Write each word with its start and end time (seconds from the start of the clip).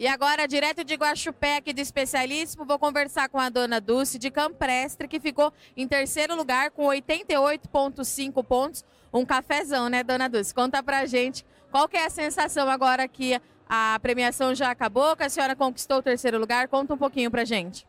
E 0.00 0.06
agora, 0.06 0.46
direto 0.46 0.84
de 0.84 0.94
Guaxupé, 0.94 1.56
aqui 1.56 1.72
do 1.72 1.80
Especialíssimo, 1.80 2.64
vou 2.64 2.78
conversar 2.78 3.28
com 3.28 3.36
a 3.36 3.48
dona 3.48 3.80
Dulce 3.80 4.16
de 4.16 4.30
Camprestre, 4.30 5.08
que 5.08 5.18
ficou 5.18 5.52
em 5.76 5.88
terceiro 5.88 6.36
lugar 6.36 6.70
com 6.70 6.84
88,5 6.84 8.44
pontos. 8.44 8.84
Um 9.12 9.26
cafezão, 9.26 9.88
né, 9.88 10.04
dona 10.04 10.28
Dulce? 10.28 10.54
Conta 10.54 10.80
pra 10.84 11.04
gente 11.04 11.44
qual 11.72 11.88
que 11.88 11.96
é 11.96 12.06
a 12.06 12.10
sensação 12.10 12.70
agora 12.70 13.08
que 13.08 13.40
a 13.68 13.98
premiação 14.00 14.54
já 14.54 14.70
acabou, 14.70 15.16
que 15.16 15.24
a 15.24 15.28
senhora 15.28 15.56
conquistou 15.56 15.96
o 15.96 16.02
terceiro 16.02 16.38
lugar. 16.38 16.68
Conta 16.68 16.94
um 16.94 16.98
pouquinho 16.98 17.28
pra 17.28 17.44
gente. 17.44 17.84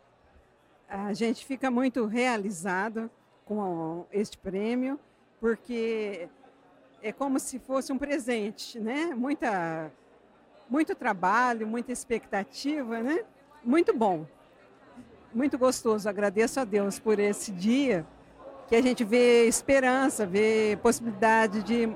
A 0.89 1.13
gente 1.13 1.45
fica 1.45 1.69
muito 1.69 2.07
realizado 2.07 3.07
com 3.45 4.07
este 4.11 4.35
prêmio, 4.35 4.99
porque 5.39 6.27
é 7.03 7.11
como 7.11 7.39
se 7.39 7.59
fosse 7.59 7.93
um 7.93 7.99
presente, 7.99 8.79
né? 8.79 9.13
Muita 9.13 9.91
muito 10.69 10.93
trabalho, 10.95 11.65
muita 11.65 11.91
expectativa, 11.91 13.01
né? 13.01 13.21
Muito 13.63 13.93
bom, 13.93 14.25
muito 15.33 15.57
gostoso. 15.57 16.07
Agradeço 16.07 16.59
a 16.59 16.63
Deus 16.63 16.99
por 16.99 17.19
esse 17.19 17.51
dia 17.51 18.05
que 18.67 18.75
a 18.75 18.81
gente 18.81 19.03
vê 19.03 19.47
esperança, 19.47 20.25
vê 20.25 20.77
possibilidade 20.81 21.63
de 21.63 21.89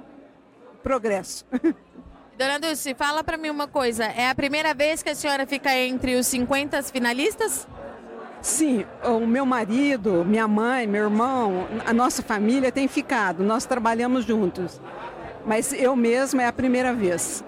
progresso. 0.81 1.45
Dona 2.35 2.59
Dulce, 2.59 2.95
fala 2.95 3.23
para 3.23 3.37
mim 3.37 3.51
uma 3.51 3.67
coisa. 3.67 4.05
É 4.05 4.27
a 4.27 4.33
primeira 4.33 4.73
vez 4.73 5.03
que 5.03 5.09
a 5.09 5.15
senhora 5.15 5.45
fica 5.45 5.71
entre 5.75 6.15
os 6.15 6.25
50 6.25 6.81
finalistas? 6.83 7.67
Sim, 8.41 8.85
o 9.05 9.25
meu 9.25 9.45
marido, 9.45 10.25
minha 10.25 10.47
mãe, 10.47 10.87
meu 10.87 11.03
irmão, 11.03 11.67
a 11.85 11.93
nossa 11.93 12.23
família 12.23 12.71
tem 12.71 12.87
ficado. 12.87 13.43
Nós 13.43 13.65
trabalhamos 13.65 14.25
juntos. 14.25 14.81
Mas 15.45 15.71
eu 15.71 15.95
mesma 15.95 16.41
é 16.41 16.47
a 16.47 16.53
primeira 16.53 16.91
vez. 16.91 17.43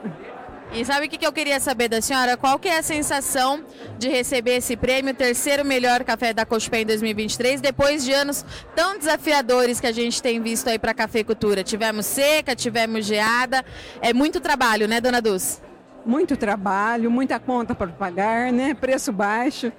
E 0.72 0.84
sabe 0.84 1.06
o 1.06 1.10
que 1.10 1.26
eu 1.26 1.32
queria 1.32 1.60
saber 1.60 1.88
da 1.88 2.02
senhora? 2.02 2.36
Qual 2.36 2.60
que 2.60 2.68
é 2.68 2.80
a 2.80 2.84
sensação 2.84 3.64
de 3.98 4.10
receber 4.10 4.58
esse 4.58 4.76
prêmio, 4.76 5.14
terceiro 5.14 5.64
melhor 5.64 6.04
café 6.04 6.34
da 6.34 6.46
Cochupé 6.46 6.82
em 6.82 6.86
2023, 6.86 7.62
depois 7.62 8.04
de 8.04 8.12
anos 8.12 8.46
tão 8.76 8.98
desafiadores 8.98 9.80
que 9.80 9.88
a 9.88 9.92
gente 9.92 10.22
tem 10.22 10.42
visto 10.42 10.68
aí 10.68 10.78
para 10.78 10.92
a 10.92 10.94
cafeicultura? 10.94 11.64
Tivemos 11.64 12.06
seca, 12.06 12.56
tivemos 12.56 13.06
geada, 13.06 13.64
é 14.02 14.12
muito 14.12 14.42
trabalho, 14.42 14.88
né, 14.88 15.00
dona 15.00 15.22
Dulce? 15.22 15.62
Muito 16.06 16.36
trabalho, 16.36 17.10
muita 17.10 17.40
conta 17.40 17.74
para 17.74 17.88
pagar, 17.88 18.52
né? 18.52 18.74
Preço 18.74 19.12
baixo. 19.12 19.72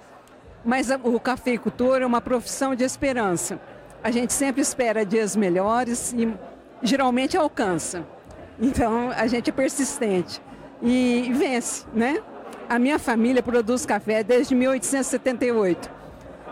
Mas 0.65 0.89
o 1.05 1.21
cafeicultor 1.21 2.00
é 2.03 2.06
uma 2.06 2.21
profissão 2.21 2.75
de 2.75 2.83
esperança. 2.83 3.61
A 4.03 4.11
gente 4.11 4.33
sempre 4.33 4.62
espera 4.62 5.05
dias 5.05 5.37
melhores 5.37 6.12
e 6.12 6.33
geralmente 6.83 7.37
alcança. 7.37 8.05
Então 8.59 9.11
a 9.11 9.27
gente 9.27 9.50
é 9.50 9.53
persistente 9.53 10.41
e 10.82 11.30
vence, 11.34 11.84
né? 11.92 12.22
A 12.69 12.78
minha 12.78 12.98
família 12.98 13.42
produz 13.42 13.86
café 13.86 14.22
desde 14.22 14.55
1878. 14.55 15.91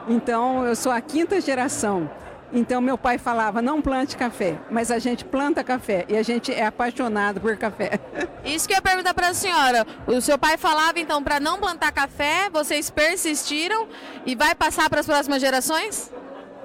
Então, 0.09 0.65
eu 0.65 0.77
sou 0.77 0.93
a 0.93 1.01
quinta 1.01 1.41
geração. 1.41 2.09
Então, 2.53 2.81
meu 2.81 2.97
pai 2.97 3.19
falava: 3.19 3.61
não 3.61 3.83
plante 3.83 4.17
café, 4.17 4.57
mas 4.71 4.91
a 4.91 4.99
gente 4.99 5.25
planta 5.25 5.65
café 5.65 6.05
e 6.09 6.17
a 6.17 6.23
gente 6.23 6.53
é 6.53 6.67
apaixonado 6.67 7.41
por 7.41 7.57
café. 7.57 7.99
Isso 8.45 8.69
que 8.69 8.75
eu 8.75 8.77
ia 8.77 8.83
perguntar 8.83 9.13
para 9.13 9.29
a 9.29 9.35
senhora. 9.35 9.85
O 10.07 10.21
seu 10.21 10.39
pai 10.39 10.57
falava, 10.57 11.01
então, 11.01 11.23
para 11.23 11.41
não 11.41 11.59
plantar 11.59 11.91
café, 11.91 12.49
vocês 12.51 12.91
persistiram 12.91 13.89
e 14.25 14.37
vai 14.37 14.55
passar 14.55 14.89
para 14.89 15.01
as 15.01 15.07
próximas 15.07 15.41
gerações? 15.41 16.13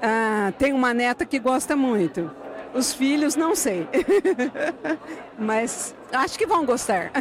Ah, 0.02 0.54
tem 0.60 0.74
uma 0.74 0.94
neta 0.94 1.26
que 1.26 1.40
gosta 1.40 1.76
muito. 1.76 2.30
Os 2.74 2.94
filhos, 2.94 3.36
não 3.36 3.56
sei. 3.56 3.88
Mas 5.40 5.96
acho 6.12 6.38
que 6.38 6.46
vão 6.46 6.66
gostar. 6.66 7.12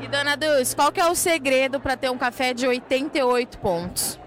E 0.00 0.08
dona 0.08 0.36
Dulce, 0.36 0.74
qual 0.74 0.90
que 0.90 1.00
é 1.00 1.06
o 1.06 1.14
segredo 1.14 1.80
para 1.80 1.96
ter 1.96 2.10
um 2.10 2.18
café 2.18 2.54
de 2.54 2.66
88 2.66 3.58
pontos? 3.58 4.18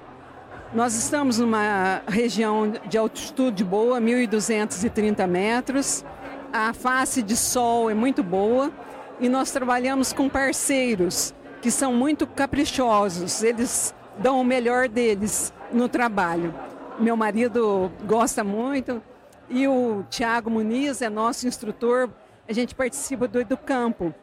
Nós 0.73 0.95
estamos 0.95 1.37
numa 1.39 2.01
região 2.07 2.71
de 2.87 2.97
altitude 2.97 3.63
boa, 3.63 3.99
1.230 4.01 5.27
metros. 5.27 6.03
A 6.51 6.73
face 6.73 7.21
de 7.21 7.35
sol 7.35 7.89
é 7.89 7.93
muito 7.93 8.23
boa 8.23 8.71
e 9.19 9.29
nós 9.29 9.51
trabalhamos 9.51 10.13
com 10.13 10.27
parceiros 10.29 11.33
que 11.61 11.71
são 11.71 11.93
muito 11.93 12.27
caprichosos. 12.27 13.43
Eles 13.43 13.95
dão 14.17 14.41
o 14.41 14.43
melhor 14.43 14.87
deles 14.87 15.53
no 15.71 15.87
trabalho. 15.87 16.53
Meu 16.99 17.15
marido 17.17 17.91
gosta 18.05 18.43
muito, 18.43 19.01
e 19.49 19.67
o 19.67 20.03
Tiago 20.09 20.49
Muniz 20.49 21.01
é 21.01 21.09
nosso 21.09 21.47
instrutor, 21.47 22.09
a 22.47 22.53
gente 22.53 22.75
participa 22.75 23.27
do 23.27 23.39
Educampo. 23.39 24.13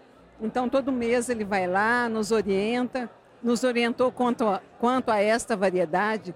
Então, 0.40 0.68
todo 0.68 0.90
mês 0.90 1.28
ele 1.28 1.44
vai 1.44 1.66
lá, 1.66 2.08
nos 2.08 2.30
orienta, 2.30 3.10
nos 3.42 3.64
orientou 3.64 4.10
quanto 4.10 4.46
a, 4.46 4.60
quanto 4.78 5.10
a 5.10 5.20
esta 5.20 5.56
variedade, 5.56 6.34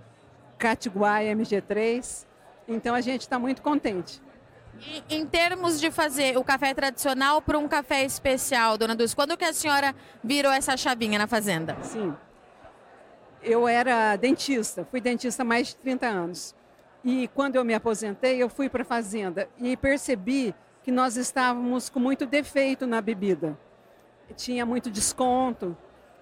Catiguai 0.59 1.27
MG3. 1.27 2.27
Então, 2.69 2.95
a 2.95 3.01
gente 3.01 3.23
está 3.23 3.39
muito 3.39 3.63
contente. 3.63 4.23
E, 4.81 5.03
em 5.17 5.27
termos 5.27 5.81
de 5.81 5.91
fazer 5.91 6.37
o 6.37 6.45
café 6.45 6.75
tradicional 6.75 7.41
para 7.41 7.59
um 7.59 7.69
café 7.69 8.05
especial, 8.05 8.77
dona 8.77 8.95
Dulce, 8.95 9.15
quando 9.15 9.37
que 9.37 9.45
a 9.45 9.53
senhora 9.53 9.95
virou 10.23 10.53
essa 10.53 10.77
chavinha 10.77 11.19
na 11.19 11.27
fazenda? 11.27 11.77
Sim. 11.83 12.15
Eu 13.43 13.69
era 13.69 14.17
dentista, 14.17 14.87
fui 14.91 15.01
dentista 15.01 15.43
há 15.43 15.45
mais 15.45 15.69
de 15.69 15.77
30 15.77 16.07
anos. 16.07 16.55
E 17.05 17.29
quando 17.29 17.57
eu 17.57 17.65
me 17.65 17.75
aposentei, 17.75 18.43
eu 18.43 18.49
fui 18.49 18.69
para 18.69 18.83
a 18.83 18.87
fazenda 18.87 19.49
e 19.59 19.77
percebi 19.77 20.55
que 20.85 20.93
nós 20.93 21.17
estávamos 21.17 21.89
com 21.89 21.99
muito 21.99 22.27
defeito 22.27 22.87
na 22.87 23.01
bebida. 23.01 23.59
Tinha 24.37 24.65
muito 24.65 24.91
desconto. 24.91 25.77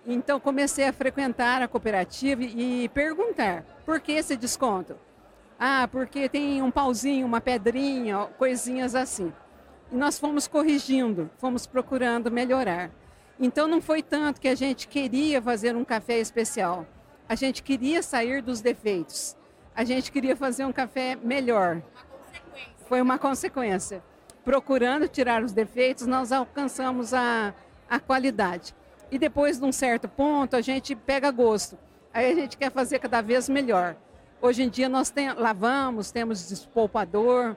Então 0.06 0.40
comecei 0.40 0.86
a 0.86 0.92
frequentar 0.92 1.60
a 1.60 1.68
cooperativa 1.68 2.42
e 2.42 2.88
perguntar: 2.88 3.64
por 3.84 4.00
que 4.00 4.12
esse 4.12 4.36
desconto? 4.36 4.96
Ah, 5.58 5.86
porque 5.90 6.28
tem 6.28 6.62
um 6.62 6.70
pauzinho, 6.70 7.26
uma 7.26 7.40
pedrinha, 7.40 8.26
coisinhas 8.38 8.94
assim. 8.94 9.32
E 9.90 9.96
nós 9.96 10.18
fomos 10.18 10.48
corrigindo, 10.48 11.30
fomos 11.36 11.66
procurando 11.66 12.30
melhorar. 12.30 12.90
Então 13.38 13.68
não 13.68 13.82
foi 13.82 14.02
tanto 14.02 14.40
que 14.40 14.48
a 14.48 14.54
gente 14.54 14.88
queria 14.88 15.42
fazer 15.42 15.76
um 15.76 15.84
café 15.84 16.18
especial. 16.18 16.86
A 17.28 17.34
gente 17.34 17.62
queria 17.62 18.02
sair 18.02 18.42
dos 18.42 18.60
defeitos 18.60 19.36
a 19.74 19.84
gente 19.84 20.12
queria 20.12 20.36
fazer 20.36 20.64
um 20.64 20.72
café 20.72 21.16
melhor. 21.16 21.76
Uma 21.76 22.86
Foi 22.86 23.00
uma 23.00 23.18
consequência. 23.18 24.02
Procurando 24.44 25.06
tirar 25.08 25.42
os 25.42 25.52
defeitos, 25.52 26.06
nós 26.06 26.32
alcançamos 26.32 27.14
a, 27.14 27.54
a 27.88 28.00
qualidade. 28.00 28.74
E 29.10 29.18
depois, 29.18 29.58
de 29.58 29.64
um 29.64 29.72
certo 29.72 30.08
ponto, 30.08 30.56
a 30.56 30.60
gente 30.60 30.96
pega 30.96 31.30
gosto. 31.30 31.78
Aí 32.12 32.32
a 32.32 32.34
gente 32.34 32.56
quer 32.56 32.70
fazer 32.70 32.98
cada 32.98 33.20
vez 33.20 33.48
melhor. 33.48 33.96
Hoje 34.40 34.64
em 34.64 34.68
dia 34.68 34.88
nós 34.88 35.10
tem, 35.10 35.32
lavamos, 35.32 36.10
temos 36.10 36.48
despolpador, 36.48 37.56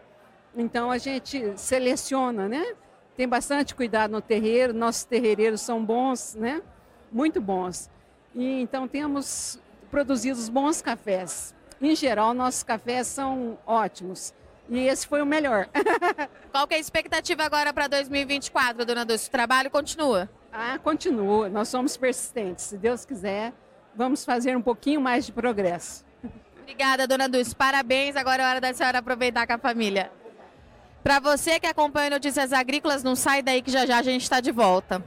então 0.56 0.91
a 0.91 0.97
gente 0.97 1.53
seleciona, 1.57 2.47
né? 2.47 2.75
Tem 3.17 3.28
bastante 3.28 3.73
cuidado 3.73 4.12
no 4.12 4.22
terreiro, 4.22 4.73
nossos 4.73 5.03
terreireiros 5.03 5.62
são 5.62 5.84
bons, 5.84 6.35
né? 6.35 6.62
Muito 7.12 7.41
bons. 7.41 7.90
E 8.35 8.62
então 8.62 8.88
temos 8.88 9.59
produzido 9.90 10.40
bons 10.52 10.81
cafés. 10.81 11.56
Em 11.81 11.96
geral, 11.96 12.34
nossos 12.34 12.63
cafés 12.63 13.07
são 13.07 13.57
ótimos. 13.66 14.34
E 14.69 14.87
esse 14.87 15.07
foi 15.07 15.21
o 15.21 15.25
melhor. 15.25 15.67
Qual 16.51 16.67
que 16.67 16.73
é 16.73 16.77
a 16.77 16.79
expectativa 16.79 17.43
agora 17.43 17.71
para 17.71 17.87
2024, 17.87 18.85
dona 18.85 19.05
Dulce? 19.05 19.27
O 19.27 19.31
trabalho 19.31 19.69
continua? 19.69 20.29
Ah, 20.51 20.79
continua. 20.79 21.49
Nós 21.49 21.67
somos 21.67 21.95
persistentes. 21.95 22.65
Se 22.65 22.77
Deus 22.77 23.05
quiser, 23.05 23.53
vamos 23.95 24.25
fazer 24.25 24.55
um 24.57 24.61
pouquinho 24.61 24.99
mais 24.99 25.25
de 25.25 25.31
progresso. 25.31 26.03
Obrigada, 26.61 27.05
dona 27.05 27.29
Dulce. 27.29 27.55
Parabéns. 27.55 28.15
Agora 28.15 28.41
é 28.41 28.47
hora 28.47 28.61
da 28.61 28.73
senhora 28.73 28.99
aproveitar 28.99 29.45
com 29.45 29.53
a 29.53 29.57
família. 29.57 30.11
Para 31.03 31.19
você 31.19 31.59
que 31.59 31.67
acompanha 31.67 32.09
Notícias 32.09 32.51
Agrícolas, 32.51 33.03
não 33.03 33.15
sai 33.15 33.43
daí 33.43 33.61
que 33.61 33.69
já 33.69 33.85
já 33.85 33.99
a 33.99 34.01
gente 34.01 34.23
está 34.23 34.40
de 34.40 34.51
volta. 34.51 35.03